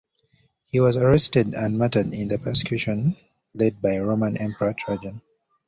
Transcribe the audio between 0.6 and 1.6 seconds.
He was arrested